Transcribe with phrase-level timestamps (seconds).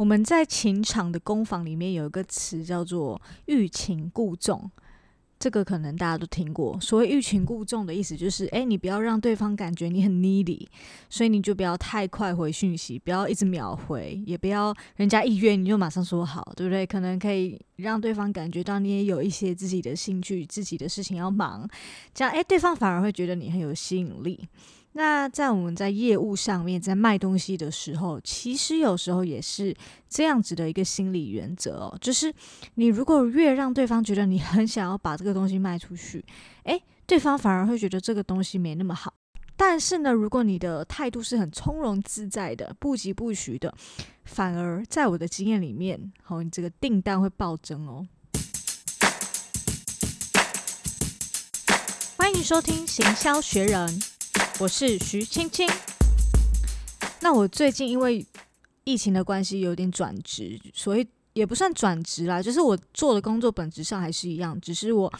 [0.00, 4.70] 我们在情场的攻防里面有一个词叫做欲擒故纵。
[5.38, 10.66] 这个可能大家都听过，所谓欲擒故纵的意思就是，诶，你不要让对方感觉你很 needy，
[11.10, 16.86] 所以你就不要太快回讯息，不要一直秒回，也不要人家一约你就马上说好，对不对？
[16.86, 21.68] 可能可以让对方感觉到你也有一些自己的兴趣、自己的事情要忙，
[22.14, 24.48] 这样，诶，对方反而会觉得你很有吸引力。
[24.92, 29.74] 那在我们在业务上面，在卖东西的时候，其实有时候也是
[30.08, 32.34] 这样子的一个心理原则哦，就是
[32.74, 36.24] 你如果越让对方觉得你很想要把这个东西卖出去，
[36.64, 39.14] 诶，对方反而会觉得这个东西没那么好。
[39.56, 43.72] 但是呢，如果你的态度是很从容自在的，不疾不徐的，
[44.24, 48.08] 反而在我的经验里面，好，你这个订单会暴增哦。
[52.16, 54.09] 欢迎收听行销学人。
[54.60, 55.66] 我是徐青青。
[57.22, 58.24] 那我最近因为
[58.84, 65.10] 疫情的关系有点转职，所以也不算转职啦，就是我做的工作本质上还是一样，只是我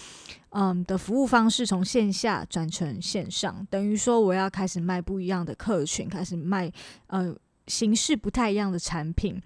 [0.50, 6.70] 嗯的服务方式从线下转成线上，等于说我要开始卖不一样的客群，开始卖
[7.06, 7.34] 呃
[7.66, 9.40] 形式不太一样的产品。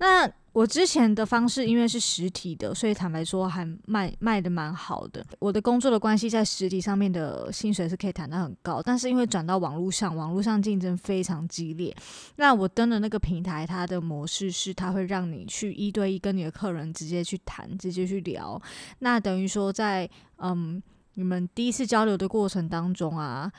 [0.00, 5.22] 那我之前的方式因为是实体的，所以坦白说还卖卖的蛮好的。
[5.38, 11.94] 我的工作的关系，在实体上面的薪水是可以谈到很高，但是因为转到网络上，网络上竞争非常激烈。
[12.36, 18.58] 那我登的那个平台，它的模式是它会让你去一对一跟你的客人直接去谈，直接去聊。
[19.00, 20.82] 那等于说在嗯
[21.16, 23.52] 你们第一次交流的过程当中啊。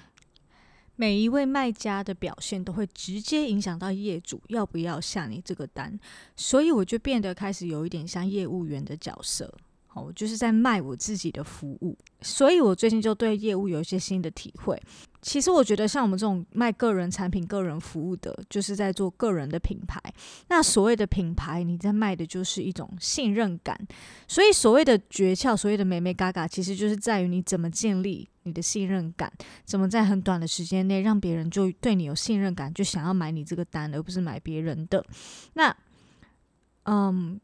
[0.99, 5.97] 每一位卖家的表现都会直接影响到业主要不要下你这个单，
[6.35, 9.53] 所以我就变得开始有一点像业务员的角色，
[9.85, 11.95] 好，就是在卖我自己的服务。
[12.21, 14.81] 所以我最近就对业务有一些新的体会。
[15.21, 20.01] 其实我觉得像我们这种卖个人产品、个人服务的，就是在做个人的品牌。
[20.49, 23.77] 那所谓的品牌，你在卖的就是一种信任感。
[24.27, 28.29] 所以所谓的诀窍，所谓的美眉嘎嘎，其实就是在于你怎么建立。
[28.43, 29.29] 你的信任感
[29.65, 35.05] 怎么在很短的时间内让别人就对你有信任感，就想要买你这个单，而不是买别人的？
[35.55, 35.75] 那，
[36.83, 37.37] 嗯，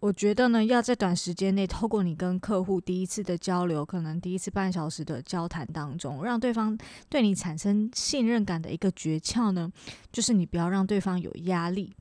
[0.00, 6.78] 我觉得呢，要在短时间内透过你跟客户第一次的交流，可能第一次半小时的交谈当中，让对方
[7.08, 9.72] 对你产生信任感的一个诀窍呢，
[10.12, 11.92] 就是你不要让对方有压力。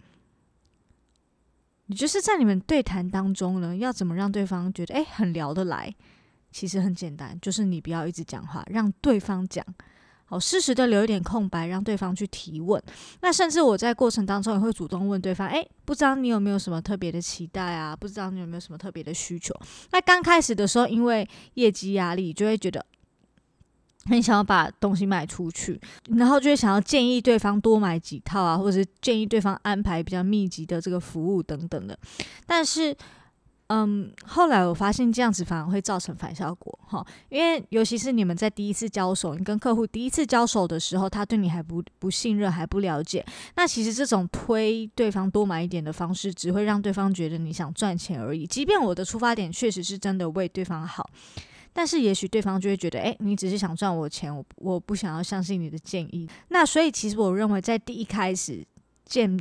[1.88, 5.96] 你就是在你们对谈当中呢，要怎么让对方觉得诶，很聊得来？
[6.52, 9.66] 其实很简单，就是你不要一直讲话，让对方讲，
[10.30, 12.82] 好，适时的留一点空白，让对方去提问。
[13.22, 17.96] 那甚至我在过程当中也会主动问对方，诶，不知道你有没有什么特别的期待啊？
[17.96, 19.54] 不知道你有没有什么特别的需求？
[19.92, 22.86] 那刚开始的时候，因为业绩压力，就会觉得
[24.06, 25.80] 很想要把东西卖出去，
[26.18, 31.98] 然后就会想要建议对方多买几套啊，或者是建议对方安排比较密集的这个服务等等的，
[32.46, 32.96] 但是。
[33.70, 43.25] 嗯，后来我发现这样子反而会造成反效果哈，因为尤其是你们在第一次交手，你跟客户第一次交手的时候，他对你还不不信任，还不了解，
[43.56, 48.48] 那其实这种推对方多买一点的方式，只会让对方觉得你想赚钱而已。
[48.48, 51.09] 即便我的出发点确实是真的为对方好，
[51.74, 56.28] 但是也许对方就会觉得，诶，你只是想赚我钱，我我不想要相信你的建议。
[56.48, 58.66] 那所以其实我认为在第一开始
[59.06, 59.38] 见。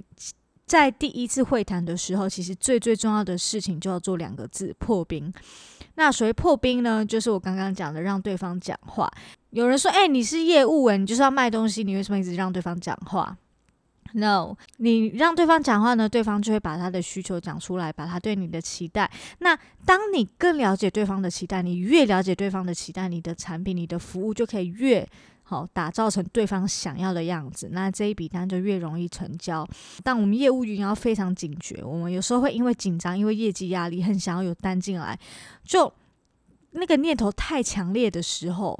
[0.66, 5.32] 在第一次会谈的时候，其实最最重要的事情就要做两个字：破冰。
[5.94, 9.10] 那所谓破冰呢，就是我刚刚讲的，让对方讲话。
[9.50, 13.38] 有人说：“哎，你是业务诶，你就是要卖东西，你为什么一直让对方讲话
[14.12, 19.10] ？”No，你让对方讲话呢，对方就会把他的需求讲出来，把他对你的期待。
[19.38, 25.08] 那当你更了解对方的期待，你越了解对方的期待，你的产品、你的服务就可以越。
[25.48, 29.64] 好，打造成对方想要的样子，那这一笔单就越容易成交。
[30.02, 35.16] 但我们业务员要非常警觉，我们有时候会因为紧张，因为业绩压力，很想要有单进来，
[35.62, 35.92] 就
[36.72, 38.76] 那个念头太强烈的时候，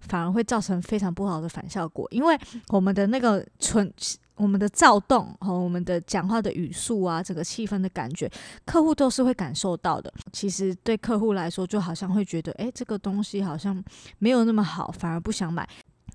[0.00, 2.04] 反而会造成非常不好的反效果。
[2.10, 2.36] 因为
[2.70, 3.88] 我们的那个纯，
[4.34, 8.28] 我们的躁动和我们的讲话的语速啊，整个气氛的感觉，
[8.66, 10.12] 客户都是会感受到的。
[10.32, 13.80] 其实对客户来说，就好像会觉得，诶，这个东西好像
[14.18, 15.68] 没有那么好，反而不想买。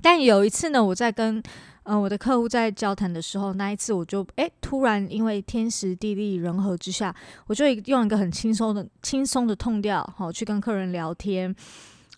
[0.03, 1.41] 但有一次呢，我在跟
[1.83, 7.15] 呃我的客户在交谈的时候，那一次我就诶突然因为天时地利人和之下，
[7.47, 11.55] 我就用一个很轻松的轻松的 tone 调，好去跟客人聊天，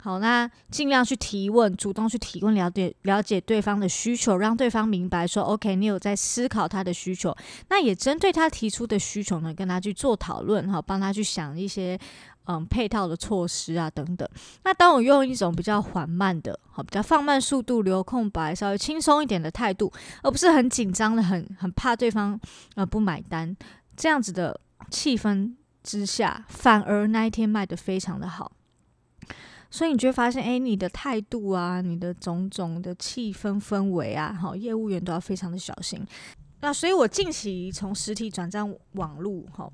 [0.02, 7.36] 好，那尽量去提问，主动去提问，了解了解对方的需求，让对方明白说 OK，你有在思考他的需求，
[7.70, 12.00] 那也针对他提出的需求呢，跟他去做讨论，好，帮他去想一些。
[12.46, 14.28] 嗯配套的措施啊等等。
[14.64, 19.92] 那当我用一种比较缓慢的，好，比较放慢速度、留空白、稍微轻松一点的态度，
[20.24, 22.40] 而不是很紧张的、很很怕对方
[22.76, 23.56] 呃不买单
[23.96, 24.60] 这样子的
[24.90, 25.54] 气氛
[25.84, 28.52] 之下，反而那一天卖得非常的好。
[29.72, 36.06] 所以你就会发现，哎，你的态度啊，你的种种的气氛氛围啊，好，业务员都要非常的小心。
[36.62, 39.70] 那所以，我近期从实体转战网络，哈，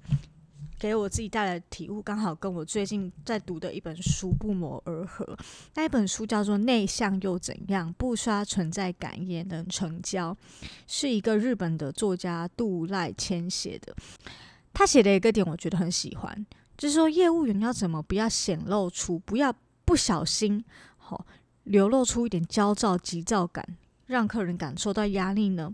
[0.81, 5.38] 给我自己带来的体悟，刚好跟我最近在读的一本书不谋而合。
[5.75, 7.94] 那一本书叫做《内向又怎样？
[8.00, 10.33] 不刷存在感也能成交》，
[10.88, 13.95] 是一个日本的作家渡濑谦写的。
[14.74, 16.45] 他写的一个点，我觉得很喜欢，
[16.75, 19.56] 就是说业务员要怎么不要显露出，不要。
[19.84, 20.63] 不小心，
[20.98, 21.25] 好
[21.63, 25.74] 流露出一点焦躁、急躁感，让客人感受到压力呢？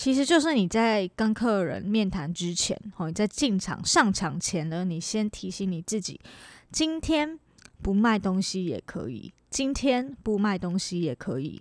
[0.00, 6.18] 其实就是你在跟客人面谈之前，哦你在进场上场前呢，你先提醒你自己，
[6.72, 7.38] 今天
[7.82, 11.60] 不卖东西也可以，今天不卖东西也可以。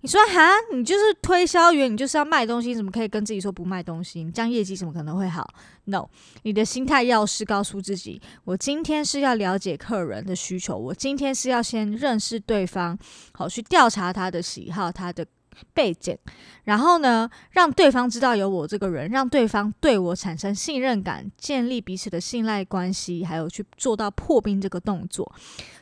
[0.00, 4.24] 你说哈，你就是推销员，你就是要卖东西，怎么可以跟自己说不卖东西？
[4.24, 5.48] 你这样业绩怎么可能会好
[5.84, 6.08] ？No，
[6.42, 12.98] 你的心态要是告诉自己，我今天是要了解客人的需求，我今天是要先认识对方，
[13.30, 15.24] 好去调查他的喜好，他的。
[15.72, 16.16] 背景，
[16.64, 25.30] 然后呢，让对方知道有我这个人，让对方对我产生信任感，建立彼此的信赖关系，还有去做到破冰这个动作。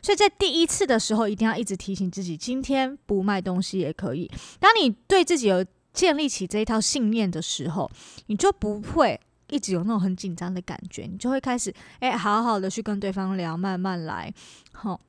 [0.02, 4.30] 所以在第一次的时候，一定要一直提醒自己，今天不卖东西也可以。
[4.58, 7.90] 当你对自己有建立起这一套信念的时候，
[8.26, 9.18] 你就不会
[9.48, 14.32] 一直有那种很紧张的感觉，你就会开始哎，好好的去跟对方聊，慢慢来，
[14.72, 15.00] 好。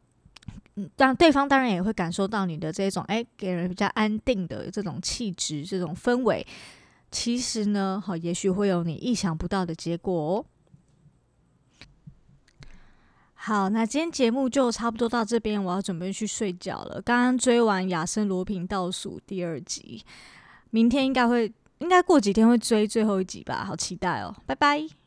[0.76, 6.46] 嗯，当对方当然也会感受到你的这种，哎，给人比较安定的这种气质、这种氛围。
[7.12, 10.46] 其实呢，好，也许会有你意想不到的结果哦。
[13.36, 17.02] 好，那今天节目就差不多到这边，我要准备去睡觉了。
[17.02, 20.04] 刚刚追完《亚森罗平倒数第二集》，
[20.72, 23.64] 明天应该会，应该过几天会追最后一集吧？
[23.64, 24.36] 好期待哦！
[24.46, 25.05] 拜拜。